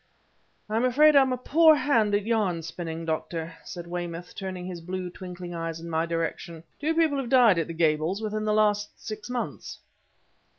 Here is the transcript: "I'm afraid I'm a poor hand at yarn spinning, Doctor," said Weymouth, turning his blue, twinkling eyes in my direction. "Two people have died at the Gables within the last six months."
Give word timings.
"I'm 0.67 0.83
afraid 0.83 1.15
I'm 1.15 1.31
a 1.31 1.37
poor 1.37 1.75
hand 1.75 2.15
at 2.15 2.25
yarn 2.25 2.63
spinning, 2.63 3.05
Doctor," 3.05 3.53
said 3.63 3.85
Weymouth, 3.85 4.33
turning 4.33 4.65
his 4.65 4.81
blue, 4.81 5.11
twinkling 5.11 5.53
eyes 5.53 5.79
in 5.79 5.91
my 5.91 6.07
direction. 6.07 6.63
"Two 6.79 6.95
people 6.95 7.19
have 7.19 7.29
died 7.29 7.59
at 7.59 7.67
the 7.67 7.73
Gables 7.73 8.19
within 8.19 8.43
the 8.45 8.51
last 8.53 8.89
six 8.99 9.29
months." 9.29 9.77